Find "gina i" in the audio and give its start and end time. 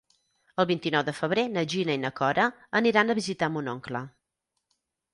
1.75-2.01